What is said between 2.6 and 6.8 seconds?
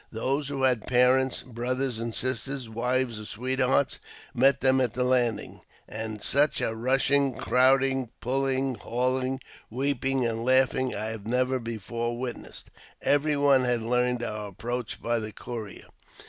wives or sweethearts, met them at the landing; and such a